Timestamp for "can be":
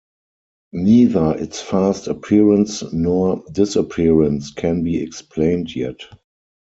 4.51-4.97